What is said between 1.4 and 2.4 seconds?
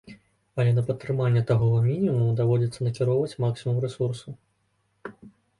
такога мінімуму